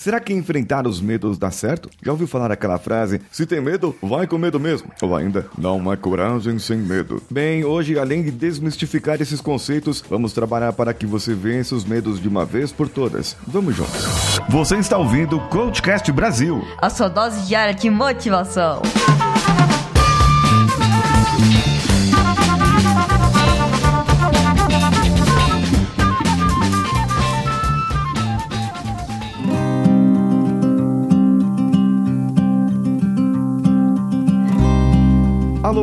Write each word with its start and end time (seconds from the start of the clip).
Será 0.00 0.18
que 0.18 0.32
enfrentar 0.32 0.86
os 0.86 0.98
medos 0.98 1.36
dá 1.36 1.50
certo? 1.50 1.90
Já 2.02 2.10
ouviu 2.10 2.26
falar 2.26 2.50
aquela 2.50 2.78
frase: 2.78 3.20
se 3.30 3.44
tem 3.44 3.60
medo, 3.60 3.94
vai 4.02 4.26
com 4.26 4.38
medo 4.38 4.58
mesmo? 4.58 4.90
Ou 5.02 5.14
ainda, 5.14 5.46
não 5.58 5.90
há 5.90 5.94
coragem 5.94 6.58
sem 6.58 6.78
medo. 6.78 7.22
Bem, 7.30 7.66
hoje, 7.66 7.98
além 7.98 8.22
de 8.22 8.30
desmistificar 8.30 9.20
esses 9.20 9.42
conceitos, 9.42 10.02
vamos 10.08 10.32
trabalhar 10.32 10.72
para 10.72 10.94
que 10.94 11.04
você 11.04 11.34
vença 11.34 11.74
os 11.74 11.84
medos 11.84 12.18
de 12.18 12.28
uma 12.28 12.46
vez 12.46 12.72
por 12.72 12.88
todas. 12.88 13.36
Vamos 13.46 13.76
juntos. 13.76 14.40
Você 14.48 14.76
está 14.76 14.96
ouvindo 14.96 15.36
o 15.36 15.48
Coachcast 15.48 16.10
Brasil 16.12 16.64
a 16.80 16.88
sua 16.88 17.08
dose 17.08 17.46
diária 17.46 17.74
de 17.74 17.90
motivação. 17.90 18.80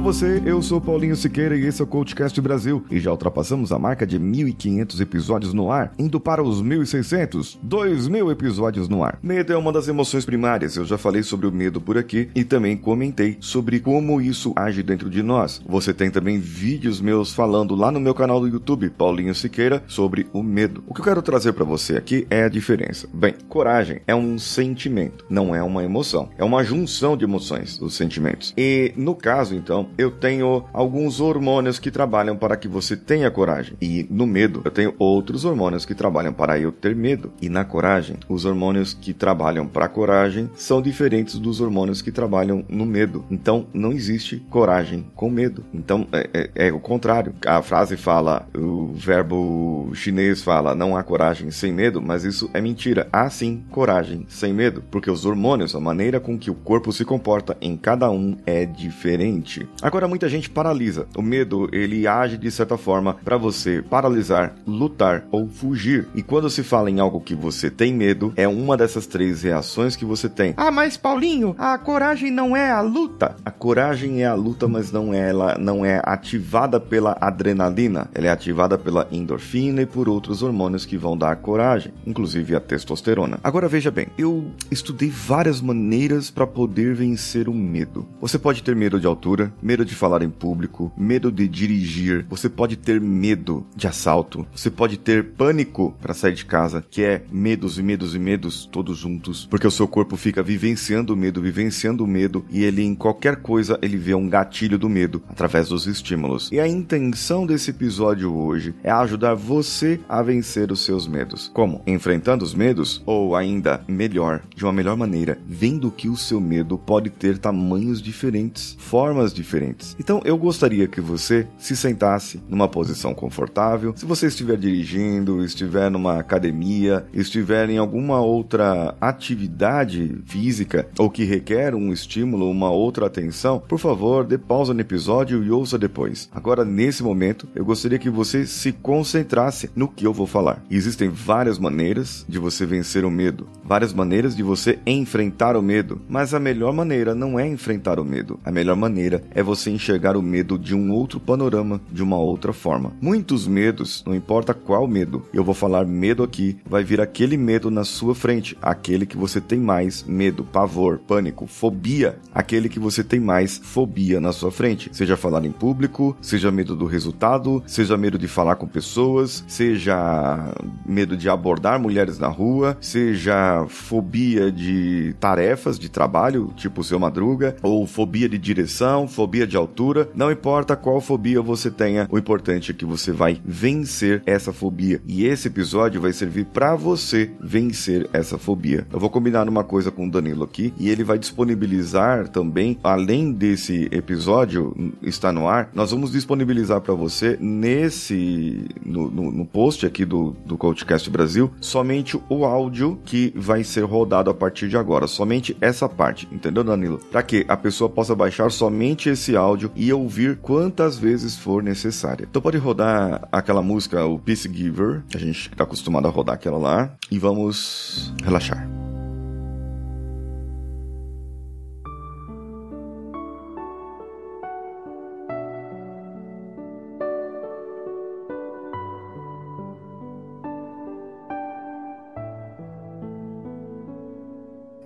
Você, 0.07 0.41
eu 0.45 0.61
sou 0.61 0.79
Paulinho 0.79 1.17
Siqueira 1.17 1.57
e 1.57 1.65
esse 1.65 1.81
é 1.81 1.83
o 1.83 1.87
Coachcast 1.87 2.39
Brasil 2.39 2.81
e 2.89 2.97
já 2.97 3.11
ultrapassamos 3.11 3.73
a 3.73 3.77
marca 3.77 4.07
de 4.07 4.17
1.500 4.17 5.01
episódios 5.01 5.53
no 5.53 5.69
ar, 5.69 5.91
indo 5.99 6.17
para 6.17 6.41
os 6.41 6.63
1.600, 6.63 7.57
2.000 7.61 8.31
episódios 8.31 8.87
no 8.87 9.03
ar. 9.03 9.19
Medo 9.21 9.51
é 9.51 9.57
uma 9.57 9.69
das 9.69 9.89
emoções 9.89 10.23
primárias, 10.23 10.77
eu 10.77 10.85
já 10.85 10.97
falei 10.97 11.23
sobre 11.23 11.45
o 11.45 11.51
medo 11.51 11.81
por 11.81 11.97
aqui 11.97 12.29
e 12.33 12.45
também 12.45 12.77
comentei 12.77 13.35
sobre 13.41 13.81
como 13.81 14.21
isso 14.21 14.53
age 14.55 14.81
dentro 14.81 15.09
de 15.09 15.21
nós. 15.21 15.61
Você 15.67 15.93
tem 15.93 16.09
também 16.09 16.39
vídeos 16.39 17.01
meus 17.01 17.33
falando 17.33 17.75
lá 17.75 17.91
no 17.91 17.99
meu 17.99 18.15
canal 18.15 18.39
do 18.39 18.47
YouTube, 18.47 18.89
Paulinho 18.91 19.35
Siqueira, 19.35 19.83
sobre 19.87 20.25
o 20.31 20.41
medo. 20.41 20.85
O 20.87 20.93
que 20.93 21.01
eu 21.01 21.05
quero 21.05 21.21
trazer 21.21 21.51
para 21.51 21.65
você 21.65 21.97
aqui 21.97 22.25
é 22.29 22.45
a 22.45 22.49
diferença. 22.49 23.09
Bem, 23.13 23.33
coragem 23.49 23.99
é 24.07 24.15
um 24.15 24.39
sentimento, 24.39 25.25
não 25.29 25.53
é 25.53 25.61
uma 25.61 25.83
emoção. 25.83 26.29
É 26.37 26.45
uma 26.45 26.63
junção 26.63 27.17
de 27.17 27.25
emoções, 27.25 27.77
dos 27.77 27.93
sentimentos. 27.93 28.53
E 28.57 28.93
no 28.95 29.13
caso, 29.13 29.53
então, 29.53 29.89
eu 29.97 30.11
tenho 30.11 30.65
alguns 30.73 31.19
hormônios 31.19 31.79
que 31.79 31.91
trabalham 31.91 32.35
para 32.35 32.55
que 32.55 32.67
você 32.67 32.95
tenha 32.95 33.31
coragem. 33.31 33.75
E 33.81 34.07
no 34.09 34.27
medo, 34.27 34.61
eu 34.63 34.71
tenho 34.71 34.93
outros 34.97 35.45
hormônios 35.45 35.85
que 35.85 35.95
trabalham 35.95 36.33
para 36.33 36.59
eu 36.59 36.71
ter 36.71 36.95
medo. 36.95 37.31
E 37.41 37.49
na 37.49 37.65
coragem, 37.65 38.17
os 38.29 38.45
hormônios 38.45 38.93
que 38.93 39.13
trabalham 39.13 39.67
para 39.67 39.85
a 39.85 39.89
coragem 39.89 40.49
são 40.55 40.81
diferentes 40.81 41.39
dos 41.39 41.61
hormônios 41.61 42.01
que 42.01 42.11
trabalham 42.11 42.63
no 42.69 42.85
medo. 42.85 43.25
Então, 43.29 43.67
não 43.73 43.91
existe 43.91 44.37
coragem 44.49 45.05
com 45.15 45.29
medo. 45.29 45.63
Então, 45.73 46.07
é, 46.11 46.29
é, 46.33 46.67
é 46.67 46.73
o 46.73 46.79
contrário. 46.79 47.33
A 47.45 47.61
frase 47.61 47.97
fala, 47.97 48.47
o 48.55 48.93
verbo 48.93 49.91
chinês 49.93 50.41
fala, 50.41 50.75
não 50.75 50.95
há 50.95 51.03
coragem 51.03 51.51
sem 51.51 51.71
medo, 51.71 52.01
mas 52.01 52.23
isso 52.23 52.49
é 52.53 52.61
mentira. 52.61 53.07
Há 53.11 53.29
sim 53.29 53.63
coragem 53.71 54.25
sem 54.27 54.53
medo, 54.53 54.83
porque 54.91 55.09
os 55.09 55.25
hormônios, 55.25 55.75
a 55.75 55.79
maneira 55.79 56.19
com 56.19 56.37
que 56.37 56.51
o 56.51 56.55
corpo 56.55 56.91
se 56.91 57.05
comporta 57.05 57.57
em 57.61 57.75
cada 57.75 58.09
um 58.09 58.37
é 58.45 58.65
diferente. 58.65 59.67
Agora 59.87 60.05
muita 60.05 60.27
gente 60.27 60.49
paralisa. 60.49 61.07
O 61.15 61.21
medo, 61.21 61.69
ele 61.71 62.05
age 62.05 62.37
de 62.37 62.51
certa 62.51 62.77
forma 62.77 63.13
para 63.23 63.37
você 63.37 63.81
paralisar, 63.81 64.53
lutar 64.67 65.23
ou 65.31 65.47
fugir. 65.47 66.09
E 66.13 66.21
quando 66.21 66.49
se 66.49 66.61
fala 66.61 66.91
em 66.91 66.99
algo 66.99 67.21
que 67.21 67.33
você 67.33 67.71
tem 67.71 67.93
medo, 67.93 68.33
é 68.35 68.45
uma 68.49 68.75
dessas 68.75 69.07
três 69.07 69.43
reações 69.43 69.95
que 69.95 70.03
você 70.03 70.27
tem. 70.27 70.53
Ah, 70.57 70.69
mas 70.71 70.97
Paulinho, 70.97 71.55
a 71.57 71.77
coragem 71.77 72.29
não 72.29 72.53
é 72.53 72.69
a 72.69 72.81
luta. 72.81 73.37
A 73.45 73.49
coragem 73.49 74.23
é 74.23 74.25
a 74.25 74.33
luta, 74.33 74.67
mas 74.67 74.91
não 74.91 75.13
é 75.13 75.29
ela 75.29 75.57
não 75.57 75.85
é 75.85 76.01
ativada 76.03 76.81
pela 76.81 77.17
adrenalina. 77.21 78.09
Ela 78.13 78.27
é 78.27 78.29
ativada 78.29 78.77
pela 78.77 79.07
endorfina 79.09 79.83
e 79.83 79.85
por 79.85 80.09
outros 80.09 80.43
hormônios 80.43 80.85
que 80.85 80.97
vão 80.97 81.17
dar 81.17 81.37
coragem, 81.37 81.93
inclusive 82.05 82.57
a 82.57 82.59
testosterona. 82.59 83.39
Agora 83.41 83.69
veja 83.69 83.89
bem, 83.89 84.07
eu 84.17 84.51
estudei 84.69 85.09
várias 85.09 85.61
maneiras 85.61 86.29
para 86.29 86.45
poder 86.45 86.93
vencer 86.93 87.47
o 87.47 87.53
medo. 87.53 88.05
Você 88.19 88.37
pode 88.37 88.61
ter 88.61 88.75
medo 88.75 88.99
de 88.99 89.07
altura, 89.07 89.53
medo 89.67 89.83
de 89.83 89.93
falar 89.93 90.21
em 90.21 90.29
público, 90.29 90.93
medo 90.97 91.29
de 91.29 91.45
dirigir, 91.45 92.25
você 92.29 92.47
pode 92.47 92.77
ter 92.77 93.01
medo 93.01 93.67
de 93.75 93.85
assalto, 93.85 94.47
você 94.55 94.71
pode 94.71 94.97
ter 94.97 95.25
pânico 95.31 95.93
para 96.01 96.13
sair 96.13 96.33
de 96.33 96.45
casa, 96.45 96.85
que 96.89 97.03
é 97.03 97.21
medos 97.29 97.77
e 97.77 97.83
medos 97.83 98.15
e 98.15 98.19
medos 98.19 98.65
todos 98.71 98.97
juntos, 98.97 99.45
porque 99.45 99.67
o 99.67 99.71
seu 99.71 99.85
corpo 99.85 100.15
fica 100.15 100.41
vivenciando 100.41 101.13
o 101.13 101.17
medo, 101.17 101.41
vivenciando 101.41 102.05
o 102.05 102.07
medo 102.07 102.45
e 102.49 102.63
ele 102.63 102.81
em 102.81 102.95
qualquer 102.95 103.41
coisa 103.41 103.77
ele 103.81 103.97
vê 103.97 104.13
um 104.15 104.29
gatilho 104.29 104.79
do 104.79 104.87
medo 104.87 105.21
através 105.27 105.67
dos 105.67 105.85
estímulos. 105.85 106.49
E 106.49 106.61
a 106.61 106.67
intenção 106.67 107.45
desse 107.45 107.71
episódio 107.71 108.33
hoje 108.33 108.73
é 108.81 108.89
ajudar 108.89 109.33
você 109.33 109.99
a 110.07 110.23
vencer 110.23 110.71
os 110.71 110.85
seus 110.85 111.09
medos. 111.09 111.51
Como? 111.53 111.81
Enfrentando 111.85 112.45
os 112.45 112.53
medos 112.53 113.03
ou 113.05 113.35
ainda 113.35 113.83
melhor, 113.85 114.41
de 114.55 114.63
uma 114.63 114.71
melhor 114.71 114.95
maneira, 114.95 115.37
vendo 115.45 115.91
que 115.91 116.07
o 116.07 116.15
seu 116.15 116.39
medo 116.39 116.77
pode 116.77 117.09
ter 117.09 117.37
tamanhos 117.37 118.01
diferentes, 118.01 118.77
formas 118.79 119.33
diferentes 119.33 119.56
diferentes. 119.57 119.95
Então 119.99 120.21
eu 120.23 120.37
gostaria 120.37 120.87
que 120.87 121.01
você 121.01 121.47
se 121.57 121.75
sentasse 121.75 122.39
numa 122.47 122.67
posição 122.67 123.13
confortável. 123.13 123.93
Se 123.95 124.05
você 124.05 124.27
estiver 124.27 124.57
dirigindo, 124.57 125.43
estiver 125.43 125.89
numa 125.89 126.19
academia, 126.19 127.05
estiver 127.13 127.69
em 127.69 127.77
alguma 127.77 128.21
outra 128.21 128.95
atividade 129.01 130.21
física 130.25 130.87
ou 130.97 131.09
que 131.09 131.23
requer 131.23 131.73
um 131.73 131.91
estímulo, 131.91 132.49
uma 132.49 132.69
outra 132.69 133.07
atenção, 133.07 133.59
por 133.59 133.79
favor, 133.79 134.25
dê 134.25 134.37
pausa 134.37 134.73
no 134.73 134.81
episódio 134.81 135.43
e 135.43 135.51
ouça 135.51 135.77
depois. 135.77 136.29
Agora, 136.31 136.63
nesse 136.63 137.01
momento, 137.01 137.47
eu 137.55 137.65
gostaria 137.65 137.97
que 137.99 138.09
você 138.09 138.45
se 138.45 138.71
concentrasse 138.71 139.69
no 139.75 139.87
que 139.87 140.05
eu 140.05 140.13
vou 140.13 140.27
falar. 140.27 140.63
Existem 140.69 141.09
várias 141.09 141.57
maneiras 141.57 142.25
de 142.27 142.37
você 142.37 142.65
vencer 142.65 143.05
o 143.05 143.11
medo, 143.11 143.47
várias 143.67 143.93
maneiras 143.93 144.35
de 144.35 144.41
você 144.41 144.79
enfrentar 144.85 145.57
o 145.57 145.61
medo, 145.61 146.01
mas 146.07 146.33
a 146.33 146.39
melhor 146.39 146.73
maneira 146.73 147.13
não 147.13 147.37
é 147.37 147.45
enfrentar 147.45 147.99
o 147.99 148.05
medo. 148.05 148.39
A 148.45 148.51
melhor 148.51 148.77
maneira 148.77 149.23
é 149.31 149.43
você 149.43 149.69
enxergar 149.69 150.15
o 150.15 150.21
medo 150.21 150.57
de 150.57 150.73
um 150.73 150.91
outro 150.91 151.19
panorama, 151.19 151.81
de 151.91 152.01
uma 152.01 152.17
outra 152.17 152.53
forma. 152.53 152.93
Muitos 153.01 153.45
medos, 153.45 154.03
não 154.05 154.15
importa 154.15 154.53
qual 154.53 154.87
medo, 154.87 155.25
eu 155.33 155.43
vou 155.43 155.53
falar 155.53 155.85
medo 155.85 156.23
aqui, 156.23 156.57
vai 156.65 156.83
vir 156.83 157.01
aquele 157.01 157.35
medo 157.35 157.69
na 157.69 157.83
sua 157.83 158.15
frente, 158.15 158.57
aquele 158.61 159.05
que 159.05 159.17
você 159.17 159.41
tem 159.41 159.59
mais 159.59 160.03
medo, 160.03 160.43
pavor, 160.43 160.99
pânico, 160.99 161.45
fobia, 161.45 162.17
aquele 162.33 162.69
que 162.69 162.79
você 162.79 163.03
tem 163.03 163.19
mais 163.19 163.57
fobia 163.57 164.21
na 164.21 164.31
sua 164.31 164.51
frente. 164.51 164.89
Seja 164.93 165.17
falar 165.17 165.43
em 165.45 165.51
público, 165.51 166.15
seja 166.21 166.51
medo 166.51 166.75
do 166.75 166.85
resultado, 166.85 167.61
seja 167.67 167.97
medo 167.97 168.17
de 168.17 168.27
falar 168.27 168.55
com 168.55 168.67
pessoas, 168.67 169.43
seja 169.47 170.53
medo 170.85 171.17
de 171.17 171.29
abordar 171.29 171.79
mulheres 171.79 172.19
na 172.19 172.27
rua, 172.27 172.77
seja 172.79 173.56
fobia 173.65 174.51
de 174.51 175.15
tarefas 175.19 175.79
de 175.79 175.89
trabalho, 175.89 176.51
tipo 176.55 176.83
seu 176.83 176.99
madruga, 176.99 177.55
ou 177.61 177.87
fobia 177.87 178.29
de 178.29 178.37
direção, 178.37 179.07
fobia 179.07 179.47
de 179.47 179.57
altura, 179.57 180.09
não 180.13 180.31
importa 180.31 180.75
qual 180.75 181.01
fobia 181.01 181.41
você 181.41 181.71
tenha, 181.71 182.07
o 182.11 182.17
importante 182.17 182.71
é 182.71 182.73
que 182.73 182.85
você 182.85 183.11
vai 183.11 183.41
vencer 183.43 184.21
essa 184.25 184.53
fobia. 184.53 185.01
E 185.07 185.25
esse 185.25 185.47
episódio 185.47 186.01
vai 186.01 186.13
servir 186.13 186.45
para 186.45 186.75
você 186.75 187.31
vencer 187.39 188.09
essa 188.13 188.37
fobia. 188.37 188.85
Eu 188.91 188.99
vou 188.99 189.09
combinar 189.09 189.47
uma 189.47 189.63
coisa 189.63 189.91
com 189.91 190.07
o 190.07 190.11
Danilo 190.11 190.43
aqui 190.43 190.73
e 190.77 190.89
ele 190.89 191.03
vai 191.03 191.17
disponibilizar 191.17 192.27
também, 192.27 192.77
além 192.83 193.31
desse 193.31 193.87
episódio 193.91 194.75
está 195.01 195.31
no 195.31 195.47
ar, 195.47 195.69
nós 195.73 195.91
vamos 195.91 196.11
disponibilizar 196.11 196.81
para 196.81 196.93
você 196.93 197.37
nesse 197.39 198.67
no, 198.85 199.09
no, 199.09 199.31
no, 199.31 199.45
post 199.45 199.85
aqui 199.85 200.05
do, 200.05 200.35
do 200.45 200.57
Coachcast 200.57 201.09
Brasil 201.09 201.51
somente 201.61 202.19
o 202.29 202.45
áudio 202.45 202.99
que 203.05 203.33
vai 203.47 203.63
ser 203.63 203.85
rodado 203.85 204.29
a 204.29 204.33
partir 204.33 204.67
de 204.67 204.75
agora, 204.75 205.07
somente 205.07 205.55
essa 205.61 205.87
parte, 205.87 206.27
entendeu, 206.29 206.65
Danilo? 206.65 206.99
Para 207.09 207.23
que 207.23 207.45
a 207.47 207.55
pessoa 207.55 207.89
possa 207.89 208.13
baixar 208.13 208.51
somente 208.51 209.07
esse 209.07 209.37
áudio 209.37 209.71
e 209.73 209.91
ouvir 209.93 210.35
quantas 210.37 210.97
vezes 210.97 211.37
for 211.37 211.63
necessária. 211.63 212.27
Então 212.29 212.41
pode 212.41 212.57
rodar 212.57 213.25
aquela 213.31 213.61
música, 213.61 214.05
o 214.05 214.19
Peace 214.19 214.51
Giver, 214.53 215.01
a 215.15 215.17
gente 215.17 215.49
está 215.49 215.63
acostumado 215.63 216.09
a 216.09 216.11
rodar 216.11 216.35
aquela 216.35 216.57
lá, 216.57 216.91
e 217.09 217.17
vamos 217.17 218.13
relaxar. 218.21 218.76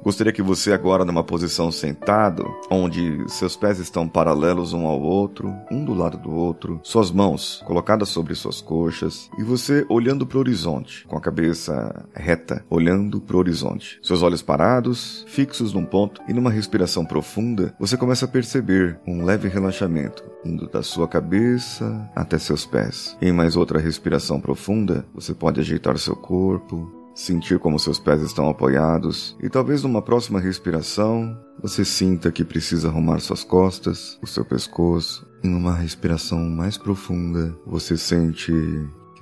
Gostaria 0.03 0.33
que 0.33 0.41
você 0.41 0.73
agora 0.73 1.05
numa 1.05 1.23
posição 1.23 1.71
sentado, 1.71 2.45
onde 2.71 3.23
seus 3.27 3.55
pés 3.55 3.77
estão 3.77 4.07
paralelos 4.07 4.73
um 4.73 4.87
ao 4.87 4.99
outro, 4.99 5.53
um 5.69 5.85
do 5.85 5.93
lado 5.93 6.17
do 6.17 6.31
outro, 6.31 6.79
suas 6.83 7.11
mãos 7.11 7.63
colocadas 7.67 8.09
sobre 8.09 8.33
suas 8.33 8.61
coxas 8.61 9.29
e 9.37 9.43
você 9.43 9.85
olhando 9.89 10.25
para 10.25 10.37
o 10.37 10.39
horizonte, 10.39 11.05
com 11.07 11.15
a 11.15 11.21
cabeça 11.21 12.05
reta, 12.15 12.65
olhando 12.69 13.21
para 13.21 13.35
o 13.35 13.39
horizonte. 13.39 13.99
Seus 14.01 14.23
olhos 14.23 14.41
parados, 14.41 15.23
fixos 15.27 15.71
num 15.71 15.85
ponto 15.85 16.19
e 16.27 16.33
numa 16.33 16.49
respiração 16.49 17.05
profunda, 17.05 17.75
você 17.79 17.95
começa 17.95 18.25
a 18.25 18.29
perceber 18.29 18.99
um 19.05 19.23
leve 19.23 19.47
relaxamento 19.47 20.23
indo 20.43 20.67
da 20.67 20.81
sua 20.81 21.07
cabeça 21.07 22.09
até 22.15 22.39
seus 22.39 22.65
pés. 22.65 23.15
Em 23.21 23.31
mais 23.31 23.55
outra 23.55 23.79
respiração 23.79 24.41
profunda, 24.41 25.05
você 25.13 25.33
pode 25.33 25.59
ajeitar 25.59 25.97
seu 25.99 26.15
corpo, 26.15 27.00
sentir 27.13 27.59
como 27.59 27.79
seus 27.79 27.99
pés 27.99 28.21
estão 28.21 28.49
apoiados 28.49 29.35
e 29.41 29.49
talvez 29.49 29.83
numa 29.83 30.01
próxima 30.01 30.39
respiração 30.39 31.37
você 31.61 31.85
sinta 31.85 32.31
que 32.31 32.43
precisa 32.43 32.87
arrumar 32.87 33.19
suas 33.19 33.43
costas, 33.43 34.17
o 34.21 34.27
seu 34.27 34.43
pescoço. 34.43 35.29
Em 35.43 35.53
uma 35.53 35.75
respiração 35.75 36.39
mais 36.39 36.77
profunda, 36.77 37.55
você 37.65 37.97
sente 37.97 38.51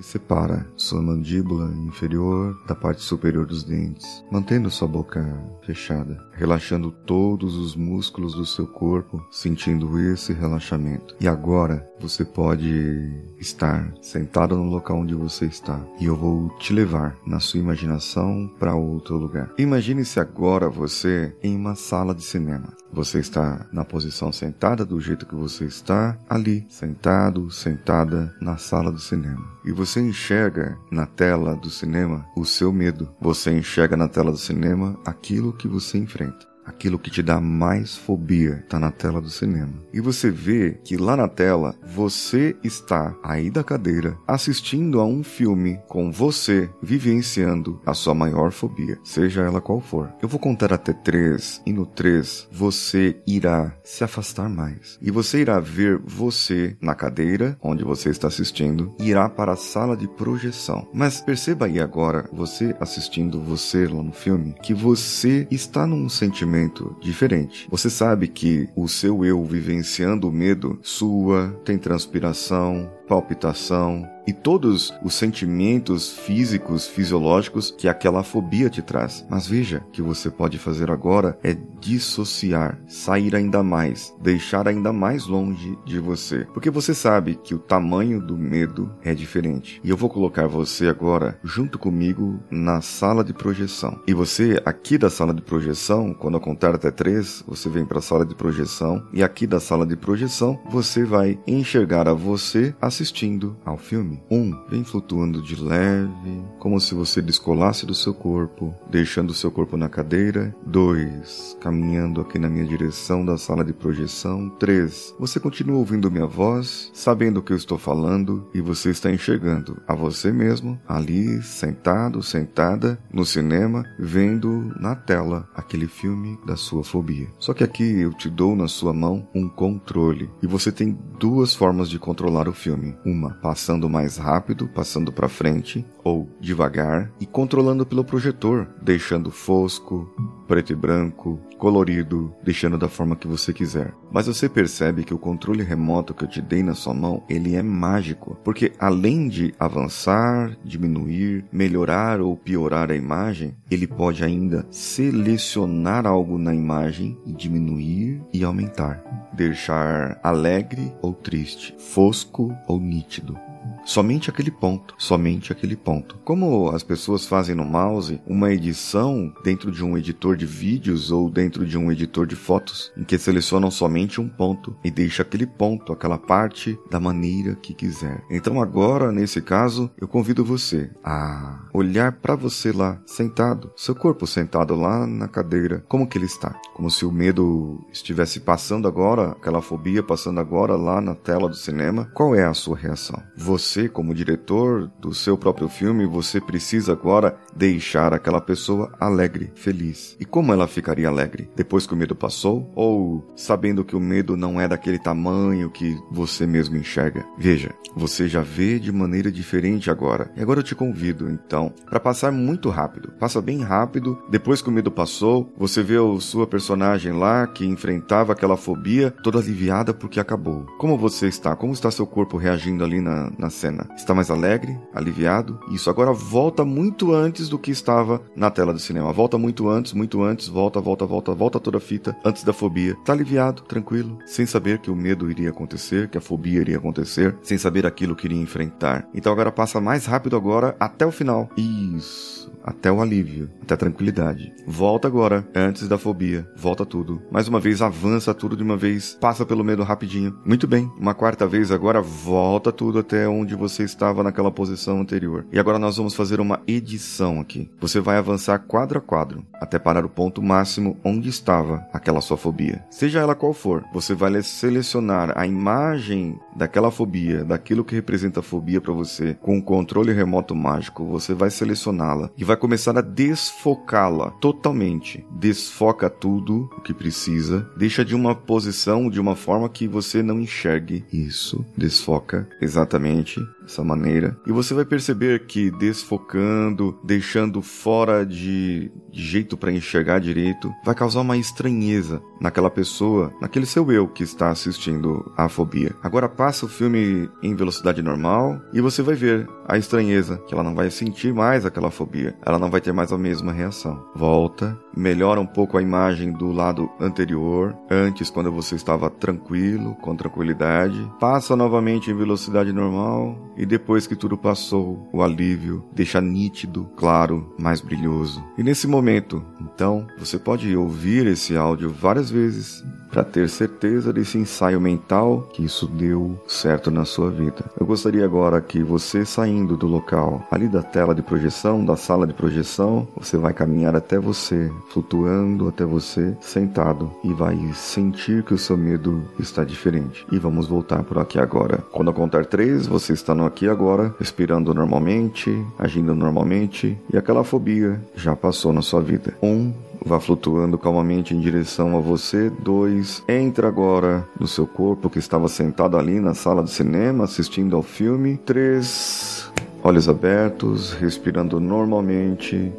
que 0.00 0.06
separa 0.06 0.66
sua 0.76 1.02
mandíbula 1.02 1.70
inferior 1.86 2.58
da 2.66 2.74
parte 2.74 3.02
superior 3.02 3.44
dos 3.44 3.62
dentes, 3.62 4.24
mantendo 4.30 4.70
sua 4.70 4.88
boca 4.88 5.22
fechada, 5.62 6.18
relaxando 6.32 6.90
todos 6.90 7.54
os 7.54 7.76
músculos 7.76 8.34
do 8.34 8.46
seu 8.46 8.66
corpo, 8.66 9.22
sentindo 9.30 10.00
esse 10.00 10.32
relaxamento. 10.32 11.14
E 11.20 11.28
agora 11.28 11.86
você 12.00 12.24
pode 12.24 13.12
estar 13.38 13.92
sentado 14.00 14.56
no 14.56 14.70
local 14.70 15.00
onde 15.00 15.14
você 15.14 15.44
está 15.44 15.78
e 16.00 16.06
eu 16.06 16.16
vou 16.16 16.48
te 16.58 16.72
levar 16.72 17.14
na 17.26 17.38
sua 17.38 17.60
imaginação 17.60 18.50
para 18.58 18.74
outro 18.74 19.18
lugar. 19.18 19.50
Imagine-se 19.58 20.18
agora 20.18 20.70
você 20.70 21.36
em 21.42 21.54
uma 21.54 21.74
sala 21.74 22.14
de 22.14 22.24
cinema. 22.24 22.72
Você 22.92 23.20
está 23.20 23.66
na 23.72 23.84
posição 23.84 24.32
sentada 24.32 24.84
do 24.84 25.00
jeito 25.00 25.26
que 25.26 25.34
você 25.34 25.64
está, 25.64 26.18
ali, 26.28 26.66
sentado, 26.68 27.50
sentada 27.50 28.34
na 28.40 28.56
sala 28.56 28.90
do 28.90 28.98
cinema. 28.98 29.46
E 29.64 29.70
você 29.70 29.89
enxerga 29.98 30.78
na 30.90 31.06
tela 31.06 31.56
do 31.56 31.70
cinema 31.70 32.26
o 32.36 32.44
seu 32.44 32.70
medo. 32.72 33.08
Você 33.20 33.50
enxerga 33.50 33.96
na 33.96 34.08
tela 34.08 34.30
do 34.30 34.38
cinema 34.38 35.00
aquilo 35.04 35.52
que 35.52 35.66
você 35.66 35.98
enfrenta 35.98 36.49
aquilo 36.70 36.98
que 36.98 37.10
te 37.10 37.22
dá 37.22 37.40
mais 37.40 37.96
fobia 37.96 38.60
está 38.64 38.78
na 38.78 38.90
tela 38.90 39.20
do 39.20 39.28
cinema. 39.28 39.74
E 39.92 40.00
você 40.00 40.30
vê 40.30 40.78
que 40.84 40.96
lá 40.96 41.16
na 41.16 41.28
tela 41.28 41.74
você 41.84 42.56
está 42.64 43.14
aí 43.22 43.50
da 43.50 43.62
cadeira 43.62 44.16
assistindo 44.26 45.00
a 45.00 45.04
um 45.04 45.22
filme 45.22 45.78
com 45.88 46.10
você 46.10 46.70
vivenciando 46.82 47.80
a 47.84 47.92
sua 47.92 48.14
maior 48.14 48.52
fobia, 48.52 48.98
seja 49.04 49.42
ela 49.42 49.60
qual 49.60 49.80
for. 49.80 50.10
Eu 50.22 50.28
vou 50.28 50.38
contar 50.38 50.72
até 50.72 50.92
três 50.92 51.60
e 51.66 51.72
no 51.72 51.84
três 51.84 52.48
você 52.50 53.16
irá 53.26 53.74
se 53.82 54.04
afastar 54.04 54.48
mais 54.48 54.98
e 55.02 55.10
você 55.10 55.40
irá 55.40 55.58
ver 55.58 55.98
você 55.98 56.76
na 56.80 56.94
cadeira 56.94 57.58
onde 57.62 57.84
você 57.84 58.10
está 58.10 58.28
assistindo 58.28 58.94
irá 58.98 59.28
para 59.28 59.52
a 59.52 59.56
sala 59.56 59.96
de 59.96 60.06
projeção. 60.06 60.88
Mas 60.94 61.20
perceba 61.20 61.66
aí 61.66 61.80
agora, 61.80 62.28
você 62.32 62.74
assistindo 62.78 63.40
você 63.40 63.86
lá 63.86 64.02
no 64.02 64.12
filme, 64.12 64.54
que 64.62 64.72
você 64.72 65.46
está 65.50 65.86
num 65.86 66.08
sentimento 66.08 66.59
sentimento 66.60 66.96
diferente. 67.00 67.66
Você 67.70 67.88
sabe 67.88 68.28
que 68.28 68.68
o 68.76 68.88
seu 68.88 69.24
eu 69.24 69.42
vivenciando 69.44 70.28
o 70.28 70.32
medo 70.32 70.78
sua, 70.82 71.48
tem 71.64 71.78
transpiração, 71.78 72.90
palpitação, 73.10 74.08
e 74.30 74.32
todos 74.32 74.94
os 75.02 75.14
sentimentos 75.14 76.12
físicos, 76.12 76.86
fisiológicos 76.86 77.74
que 77.76 77.88
aquela 77.88 78.22
fobia 78.22 78.70
te 78.70 78.80
traz. 78.80 79.26
Mas 79.28 79.46
veja, 79.46 79.82
que 79.92 80.00
você 80.00 80.30
pode 80.30 80.56
fazer 80.56 80.88
agora 80.88 81.36
é 81.42 81.56
dissociar, 81.80 82.78
sair 82.86 83.34
ainda 83.34 83.60
mais, 83.62 84.14
deixar 84.20 84.68
ainda 84.68 84.92
mais 84.92 85.26
longe 85.26 85.76
de 85.84 85.98
você, 85.98 86.46
porque 86.54 86.70
você 86.70 86.94
sabe 86.94 87.40
que 87.42 87.54
o 87.54 87.58
tamanho 87.58 88.20
do 88.20 88.36
medo 88.36 88.94
é 89.02 89.14
diferente. 89.14 89.80
E 89.82 89.90
eu 89.90 89.96
vou 89.96 90.08
colocar 90.08 90.46
você 90.46 90.86
agora 90.86 91.36
junto 91.42 91.76
comigo 91.76 92.38
na 92.50 92.80
sala 92.80 93.24
de 93.24 93.32
projeção. 93.32 94.00
E 94.06 94.14
você 94.14 94.62
aqui 94.64 94.96
da 94.96 95.10
sala 95.10 95.34
de 95.34 95.42
projeção, 95.42 96.14
quando 96.14 96.34
eu 96.34 96.40
contar 96.40 96.74
até 96.74 96.90
três, 96.92 97.42
você 97.48 97.68
vem 97.68 97.84
para 97.84 97.98
a 97.98 98.02
sala 98.02 98.24
de 98.24 98.36
projeção 98.36 99.04
e 99.12 99.24
aqui 99.24 99.46
da 99.46 99.58
sala 99.58 99.84
de 99.84 99.96
projeção 99.96 100.60
você 100.70 101.04
vai 101.04 101.36
enxergar 101.48 102.06
a 102.06 102.12
você 102.12 102.74
assistindo 103.00 103.56
ao 103.64 103.78
filme. 103.78 104.22
Um, 104.30 104.54
vem 104.68 104.84
flutuando 104.84 105.42
de 105.42 105.56
leve, 105.56 106.44
como 106.58 106.78
se 106.78 106.94
você 106.94 107.22
descolasse 107.22 107.86
do 107.86 107.94
seu 107.94 108.12
corpo, 108.12 108.74
deixando 108.90 109.30
o 109.30 109.34
seu 109.34 109.50
corpo 109.50 109.76
na 109.76 109.88
cadeira. 109.88 110.54
Dois, 110.66 111.56
caminhando 111.60 112.20
aqui 112.20 112.38
na 112.38 112.50
minha 112.50 112.66
direção 112.66 113.24
da 113.24 113.38
sala 113.38 113.64
de 113.64 113.72
projeção. 113.72 114.50
Três, 114.50 115.14
você 115.18 115.40
continua 115.40 115.78
ouvindo 115.78 116.10
minha 116.10 116.26
voz, 116.26 116.90
sabendo 116.92 117.38
o 117.40 117.42
que 117.42 117.52
eu 117.52 117.56
estou 117.56 117.78
falando 117.78 118.46
e 118.52 118.60
você 118.60 118.90
está 118.90 119.10
enxergando 119.10 119.80
a 119.88 119.94
você 119.94 120.30
mesmo 120.30 120.78
ali, 120.86 121.42
sentado, 121.42 122.22
sentada, 122.22 122.98
no 123.10 123.24
cinema, 123.24 123.84
vendo 123.98 124.72
na 124.78 124.94
tela 124.94 125.48
aquele 125.54 125.86
filme 125.86 126.38
da 126.46 126.56
sua 126.56 126.84
fobia. 126.84 127.28
Só 127.38 127.54
que 127.54 127.64
aqui 127.64 128.00
eu 128.00 128.12
te 128.12 128.28
dou 128.28 128.54
na 128.54 128.68
sua 128.68 128.92
mão 128.92 129.26
um 129.34 129.48
controle 129.48 130.30
e 130.42 130.46
você 130.46 130.70
tem 130.70 130.98
duas 131.18 131.54
formas 131.54 131.88
de 131.88 131.98
controlar 131.98 132.48
o 132.48 132.52
filme. 132.52 132.89
Uma, 133.04 133.30
passando 133.34 133.88
mais 133.88 134.16
rápido, 134.16 134.68
passando 134.68 135.12
para 135.12 135.28
frente, 135.28 135.84
ou 136.02 136.28
devagar 136.40 137.10
e 137.20 137.26
controlando 137.26 137.84
pelo 137.86 138.04
projetor, 138.04 138.68
deixando 138.82 139.30
fosco, 139.30 140.08
preto 140.46 140.72
e 140.72 140.76
branco, 140.76 141.38
colorido, 141.58 142.34
deixando 142.42 142.76
da 142.76 142.88
forma 142.88 143.14
que 143.14 143.28
você 143.28 143.52
quiser. 143.52 143.94
Mas 144.10 144.26
você 144.26 144.48
percebe 144.48 145.04
que 145.04 145.14
o 145.14 145.18
controle 145.18 145.62
remoto 145.62 146.12
que 146.12 146.24
eu 146.24 146.28
te 146.28 146.42
dei 146.42 146.62
na 146.62 146.74
sua 146.74 146.92
mão, 146.92 147.22
ele 147.28 147.54
é 147.54 147.62
mágico, 147.62 148.36
porque 148.42 148.72
além 148.78 149.28
de 149.28 149.54
avançar, 149.58 150.56
diminuir, 150.64 151.44
melhorar 151.52 152.20
ou 152.20 152.36
piorar 152.36 152.90
a 152.90 152.96
imagem, 152.96 153.56
ele 153.70 153.86
pode 153.86 154.24
ainda 154.24 154.66
selecionar 154.70 156.06
algo 156.06 156.38
na 156.38 156.54
imagem 156.54 157.16
e 157.24 157.32
diminuir 157.32 158.20
e 158.32 158.42
aumentar, 158.42 159.02
deixar 159.32 160.18
alegre 160.22 160.92
ou 161.00 161.14
triste, 161.14 161.74
fosco 161.78 162.56
ou 162.66 162.80
nítido. 162.80 163.49
Somente 163.84 164.30
aquele 164.30 164.50
ponto, 164.50 164.94
somente 164.98 165.52
aquele 165.52 165.76
ponto. 165.76 166.16
Como 166.24 166.70
as 166.70 166.82
pessoas 166.82 167.26
fazem 167.26 167.54
no 167.54 167.64
mouse 167.64 168.20
uma 168.26 168.52
edição 168.52 169.32
dentro 169.42 169.70
de 169.70 169.84
um 169.84 169.96
editor 169.96 170.36
de 170.36 170.46
vídeos 170.46 171.10
ou 171.10 171.30
dentro 171.30 171.66
de 171.66 171.76
um 171.76 171.90
editor 171.90 172.26
de 172.26 172.36
fotos, 172.36 172.92
em 172.96 173.04
que 173.04 173.18
selecionam 173.18 173.70
somente 173.70 174.20
um 174.20 174.28
ponto 174.28 174.76
e 174.84 174.90
deixa 174.90 175.22
aquele 175.22 175.46
ponto, 175.46 175.92
aquela 175.92 176.18
parte 176.18 176.78
da 176.90 177.00
maneira 177.00 177.56
que 177.56 177.74
quiser. 177.74 178.22
Então 178.30 178.60
agora, 178.60 179.10
nesse 179.10 179.40
caso, 179.40 179.90
eu 180.00 180.06
convido 180.06 180.44
você 180.44 180.90
a 181.02 181.60
olhar 181.72 182.12
para 182.12 182.36
você 182.36 182.72
lá, 182.72 183.00
sentado, 183.06 183.72
seu 183.76 183.94
corpo 183.94 184.26
sentado 184.26 184.74
lá 184.74 185.06
na 185.06 185.28
cadeira, 185.28 185.84
como 185.88 186.06
que 186.06 186.18
ele 186.18 186.26
está? 186.26 186.54
Como 186.74 186.90
se 186.90 187.04
o 187.04 187.12
medo 187.12 187.84
estivesse 187.92 188.40
passando 188.40 188.86
agora, 188.86 189.30
aquela 189.30 189.62
fobia 189.62 190.02
passando 190.02 190.40
agora 190.40 190.76
lá 190.76 191.00
na 191.00 191.14
tela 191.14 191.48
do 191.48 191.56
cinema. 191.56 192.10
Qual 192.14 192.34
é 192.34 192.44
a 192.44 192.54
sua 192.54 192.76
reação? 192.76 193.22
Você 193.36 193.69
você, 193.70 193.88
como 193.88 194.12
diretor 194.12 194.90
do 194.98 195.14
seu 195.14 195.38
próprio 195.38 195.68
filme, 195.68 196.04
você 196.04 196.40
precisa 196.40 196.92
agora 196.92 197.38
deixar 197.54 198.12
aquela 198.12 198.40
pessoa 198.40 198.92
alegre, 198.98 199.52
feliz. 199.54 200.16
E 200.18 200.24
como 200.24 200.52
ela 200.52 200.66
ficaria 200.66 201.06
alegre? 201.06 201.48
Depois 201.54 201.86
que 201.86 201.94
o 201.94 201.96
medo 201.96 202.16
passou? 202.16 202.68
Ou 202.74 203.24
sabendo 203.36 203.84
que 203.84 203.94
o 203.94 204.00
medo 204.00 204.36
não 204.36 204.60
é 204.60 204.66
daquele 204.66 204.98
tamanho 204.98 205.70
que 205.70 205.96
você 206.10 206.46
mesmo 206.46 206.76
enxerga? 206.76 207.24
Veja, 207.38 207.72
você 207.94 208.26
já 208.26 208.40
vê 208.40 208.80
de 208.80 208.90
maneira 208.90 209.30
diferente 209.30 209.88
agora. 209.88 210.32
E 210.36 210.42
agora 210.42 210.60
eu 210.60 210.64
te 210.64 210.74
convido, 210.74 211.30
então, 211.30 211.72
para 211.88 212.00
passar 212.00 212.32
muito 212.32 212.70
rápido. 212.70 213.12
Passa 213.20 213.40
bem 213.40 213.62
rápido. 213.62 214.18
Depois 214.28 214.60
que 214.60 214.68
o 214.68 214.72
medo 214.72 214.90
passou, 214.90 215.52
você 215.56 215.80
vê 215.80 215.96
a 215.96 216.20
sua 216.20 216.46
personagem 216.46 217.12
lá 217.12 217.46
que 217.46 217.64
enfrentava 217.64 218.32
aquela 218.32 218.56
fobia 218.56 219.14
toda 219.22 219.38
aliviada 219.38 219.94
porque 219.94 220.18
acabou. 220.18 220.66
Como 220.78 220.98
você 220.98 221.28
está? 221.28 221.54
Como 221.54 221.72
está 221.72 221.88
seu 221.90 222.06
corpo 222.06 222.36
reagindo 222.36 222.82
ali 222.82 223.00
na, 223.00 223.30
na 223.38 223.50
cena. 223.60 223.86
Está 223.94 224.14
mais 224.14 224.30
alegre, 224.30 224.78
aliviado. 224.94 225.60
Isso 225.70 225.90
agora 225.90 226.12
volta 226.12 226.64
muito 226.64 227.12
antes 227.12 227.48
do 227.48 227.58
que 227.58 227.70
estava 227.70 228.22
na 228.34 228.50
tela 228.50 228.72
do 228.72 228.78
cinema. 228.78 229.12
Volta 229.12 229.36
muito 229.36 229.68
antes, 229.68 229.92
muito 229.92 230.22
antes, 230.22 230.48
volta, 230.48 230.80
volta, 230.80 231.04
volta, 231.04 231.34
volta 231.34 231.60
toda 231.60 231.76
a 231.76 231.80
fita 231.80 232.16
antes 232.24 232.42
da 232.42 232.52
fobia. 232.52 232.92
Está 232.92 233.12
aliviado, 233.12 233.62
tranquilo, 233.62 234.18
sem 234.24 234.46
saber 234.46 234.78
que 234.78 234.90
o 234.90 234.96
medo 234.96 235.30
iria 235.30 235.50
acontecer, 235.50 236.08
que 236.08 236.16
a 236.16 236.20
fobia 236.20 236.60
iria 236.60 236.78
acontecer, 236.78 237.36
sem 237.42 237.58
saber 237.58 237.86
aquilo 237.86 238.16
que 238.16 238.26
iria 238.26 238.40
enfrentar. 238.40 239.06
Então 239.14 239.32
agora 239.32 239.52
passa 239.52 239.80
mais 239.80 240.06
rápido 240.06 240.36
agora 240.36 240.74
até 240.80 241.04
o 241.04 241.12
final. 241.12 241.50
Isso, 241.56 242.50
até 242.64 242.90
o 242.90 243.02
alívio, 243.02 243.50
até 243.62 243.74
a 243.74 243.76
tranquilidade. 243.76 244.52
Volta 244.66 245.06
agora, 245.06 245.46
antes 245.54 245.86
da 245.86 245.98
fobia. 245.98 246.48
Volta 246.56 246.86
tudo. 246.86 247.20
Mais 247.30 247.48
uma 247.48 247.60
vez 247.60 247.82
avança 247.82 248.32
tudo 248.32 248.56
de 248.56 248.62
uma 248.62 248.76
vez, 248.76 249.18
passa 249.20 249.44
pelo 249.44 249.64
medo 249.64 249.82
rapidinho. 249.82 250.38
Muito 250.44 250.66
bem. 250.66 250.90
Uma 250.98 251.14
quarta 251.14 251.46
vez 251.46 251.70
agora 251.70 252.00
volta 252.00 252.72
tudo 252.72 252.98
até 252.98 253.28
onde 253.28 253.49
onde 253.50 253.56
você 253.56 253.82
estava 253.82 254.22
naquela 254.22 254.50
posição 254.52 255.00
anterior. 255.00 255.44
E 255.50 255.58
agora 255.58 255.78
nós 255.78 255.96
vamos 255.96 256.14
fazer 256.14 256.40
uma 256.40 256.60
edição 256.68 257.40
aqui. 257.40 257.68
Você 257.80 257.98
vai 258.00 258.16
avançar 258.16 258.60
quadro 258.60 258.98
a 258.98 259.00
quadro 259.00 259.44
até 259.54 259.78
parar 259.78 260.04
o 260.04 260.08
ponto 260.08 260.40
máximo 260.40 260.96
onde 261.04 261.28
estava 261.28 261.84
aquela 261.92 262.20
sua 262.20 262.36
fobia. 262.36 262.84
Seja 262.90 263.18
ela 263.18 263.34
qual 263.34 263.52
for, 263.52 263.84
você 263.92 264.14
vai 264.14 264.40
selecionar 264.42 265.32
a 265.36 265.46
imagem 265.46 266.38
daquela 266.54 266.90
fobia, 266.90 267.44
daquilo 267.44 267.84
que 267.84 267.94
representa 267.94 268.40
a 268.40 268.42
fobia 268.42 268.80
para 268.80 268.92
você, 268.92 269.36
com 269.40 269.56
um 269.56 269.60
controle 269.60 270.12
remoto 270.12 270.54
mágico, 270.54 271.04
você 271.04 271.34
vai 271.34 271.50
selecioná-la 271.50 272.30
e 272.36 272.44
vai 272.44 272.56
começar 272.56 272.96
a 272.96 273.00
desfocá-la 273.02 274.30
totalmente. 274.32 275.24
Desfoca 275.32 276.08
tudo 276.08 276.70
o 276.76 276.80
que 276.80 276.94
precisa, 276.94 277.68
deixa 277.76 278.04
de 278.04 278.14
uma 278.14 278.34
posição, 278.34 279.10
de 279.10 279.20
uma 279.20 279.34
forma 279.34 279.68
que 279.68 279.88
você 279.88 280.22
não 280.22 280.40
enxergue 280.40 281.04
isso. 281.12 281.64
Desfoca 281.76 282.48
exatamente 282.60 283.39
Tschüssi. 283.40 283.59
Dessa 283.70 283.84
maneira. 283.84 284.36
E 284.44 284.52
você 284.52 284.74
vai 284.74 284.84
perceber 284.84 285.46
que 285.46 285.70
desfocando, 285.70 286.98
deixando 287.04 287.62
fora 287.62 288.26
de, 288.26 288.90
jeito 289.12 289.56
para 289.56 289.72
enxergar 289.72 290.18
direito, 290.18 290.72
vai 290.84 290.94
causar 290.94 291.20
uma 291.20 291.36
estranheza 291.36 292.22
naquela 292.40 292.70
pessoa, 292.70 293.32
naquele 293.40 293.66
seu 293.66 293.90
eu 293.92 294.08
que 294.08 294.22
está 294.22 294.50
assistindo 294.50 295.30
a 295.36 295.48
fobia. 295.48 295.94
Agora 296.02 296.28
passa 296.28 296.66
o 296.66 296.68
filme 296.68 297.28
em 297.42 297.54
velocidade 297.54 298.02
normal 298.02 298.60
e 298.72 298.80
você 298.80 299.02
vai 299.02 299.14
ver 299.14 299.48
a 299.66 299.78
estranheza, 299.78 300.38
que 300.48 300.54
ela 300.54 300.64
não 300.64 300.74
vai 300.74 300.90
sentir 300.90 301.32
mais 301.32 301.64
aquela 301.64 301.90
fobia, 301.90 302.34
ela 302.44 302.58
não 302.58 302.70
vai 302.70 302.80
ter 302.80 302.92
mais 302.92 303.12
a 303.12 303.18
mesma 303.18 303.52
reação. 303.52 304.04
Volta, 304.16 304.76
melhora 304.96 305.40
um 305.40 305.46
pouco 305.46 305.78
a 305.78 305.82
imagem 305.82 306.32
do 306.32 306.50
lado 306.50 306.90
anterior, 306.98 307.76
antes 307.88 308.30
quando 308.30 308.50
você 308.50 308.74
estava 308.74 309.08
tranquilo, 309.08 309.94
com 309.96 310.16
tranquilidade, 310.16 311.08
passa 311.20 311.54
novamente 311.54 312.10
em 312.10 312.16
velocidade 312.16 312.72
normal 312.72 313.38
e 313.60 313.66
depois 313.66 314.06
que 314.06 314.16
tudo 314.16 314.38
passou, 314.38 315.06
o 315.12 315.22
alívio 315.22 315.84
deixa 315.92 316.18
nítido, 316.18 316.90
claro, 316.96 317.54
mais 317.58 317.82
brilhoso. 317.82 318.42
E 318.56 318.62
nesse 318.62 318.86
momento, 318.86 319.44
então, 319.60 320.06
você 320.16 320.38
pode 320.38 320.74
ouvir 320.74 321.26
esse 321.26 321.54
áudio 321.54 321.90
várias 321.90 322.30
vezes 322.30 322.82
para 323.10 323.24
ter 323.24 323.48
certeza 323.48 324.12
desse 324.12 324.38
ensaio 324.38 324.80
mental 324.80 325.48
que 325.52 325.64
isso 325.64 325.86
deu 325.86 326.38
certo 326.46 326.90
na 326.90 327.04
sua 327.04 327.30
vida. 327.30 327.64
Eu 327.78 327.86
gostaria 327.86 328.24
agora 328.24 328.60
que 328.60 328.82
você 328.82 329.24
saindo 329.24 329.76
do 329.76 329.86
local, 329.86 330.46
ali 330.50 330.68
da 330.68 330.82
tela 330.82 331.14
de 331.14 331.22
projeção, 331.22 331.84
da 331.84 331.96
sala 331.96 332.26
de 332.26 332.32
projeção, 332.32 333.06
você 333.16 333.36
vai 333.36 333.52
caminhar 333.52 333.96
até 333.96 334.18
você, 334.18 334.70
flutuando 334.90 335.68
até 335.68 335.84
você, 335.84 336.36
sentado 336.40 337.10
e 337.24 337.32
vai 337.32 337.56
sentir 337.74 338.42
que 338.44 338.54
o 338.54 338.58
seu 338.58 338.76
medo 338.76 339.22
está 339.38 339.64
diferente. 339.64 340.26
E 340.30 340.38
vamos 340.38 340.66
voltar 340.66 341.02
por 341.02 341.18
aqui 341.18 341.38
agora. 341.38 341.78
Quando 341.90 342.08
eu 342.08 342.14
contar 342.14 342.46
três, 342.46 342.86
você 342.86 343.12
está 343.12 343.34
no 343.34 343.44
aqui 343.44 343.68
agora, 343.68 344.14
respirando 344.18 344.72
normalmente, 344.74 345.64
agindo 345.78 346.14
normalmente 346.14 346.96
e 347.12 347.16
aquela 347.16 347.44
fobia 347.44 348.00
já 348.14 348.36
passou 348.36 348.72
na 348.72 348.82
sua 348.82 349.00
vida. 349.00 349.34
Um 349.42 349.72
Vá 350.04 350.18
flutuando 350.18 350.78
calmamente 350.78 351.34
em 351.34 351.40
direção 351.40 351.96
a 351.96 352.00
você. 352.00 352.50
2. 352.50 353.24
Entra 353.28 353.68
agora 353.68 354.26
no 354.38 354.46
seu 354.46 354.66
corpo 354.66 355.10
que 355.10 355.18
estava 355.18 355.48
sentado 355.48 355.96
ali 355.96 356.20
na 356.20 356.34
sala 356.34 356.62
de 356.62 356.70
cinema 356.70 357.24
assistindo 357.24 357.76
ao 357.76 357.82
filme. 357.82 358.36
3. 358.38 359.52
Olhos 359.82 360.08
abertos, 360.08 360.92
respirando 360.92 361.60
normalmente. 361.60 362.72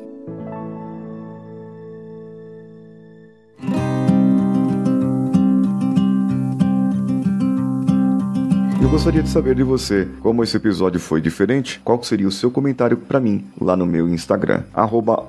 Gostaria 9.02 9.24
de 9.24 9.30
saber 9.30 9.56
de 9.56 9.64
você 9.64 10.08
como 10.20 10.44
esse 10.44 10.56
episódio 10.56 11.00
foi 11.00 11.20
diferente. 11.20 11.82
Qual 11.84 12.04
seria 12.04 12.28
o 12.28 12.32
seu 12.32 12.52
comentário 12.52 12.96
para 12.96 13.20
mim 13.20 13.44
lá 13.60 13.76
no 13.76 13.84
meu 13.84 14.08
Instagram, 14.08 14.62
arroba 14.72 15.26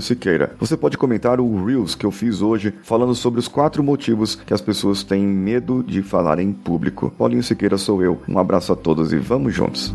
Siqueira. 0.00 0.56
Você 0.58 0.76
pode 0.76 0.98
comentar 0.98 1.38
o 1.38 1.64
Reels 1.64 1.94
que 1.94 2.04
eu 2.04 2.10
fiz 2.10 2.42
hoje 2.42 2.74
falando 2.82 3.14
sobre 3.14 3.38
os 3.38 3.46
quatro 3.46 3.80
motivos 3.80 4.34
que 4.34 4.52
as 4.52 4.60
pessoas 4.60 5.04
têm 5.04 5.24
medo 5.24 5.84
de 5.86 6.02
falar 6.02 6.40
em 6.40 6.52
público. 6.52 7.12
Paulinho 7.16 7.44
Siqueira 7.44 7.78
sou 7.78 8.02
eu. 8.02 8.20
Um 8.28 8.40
abraço 8.40 8.72
a 8.72 8.76
todos 8.76 9.12
e 9.12 9.18
vamos 9.18 9.54
juntos. 9.54 9.94